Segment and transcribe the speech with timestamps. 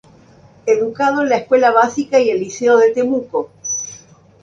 [0.65, 3.51] Educado en la Escuela Básica y el Liceo de Temuco.